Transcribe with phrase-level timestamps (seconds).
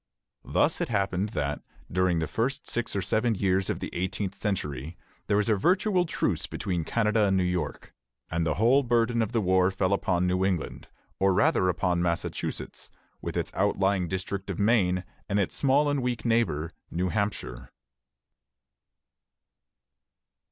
[0.45, 4.97] Thus it happened that, during the first six or seven years of the eighteenth century,
[5.27, 7.93] there was a virtual truce between Canada and New York,
[8.31, 10.87] and the whole burden of the war fell upon New England,
[11.19, 12.89] or rather upon Massachusetts,
[13.21, 17.69] with its outlying district of Maine and its small and weak neighbor, New Hampshire.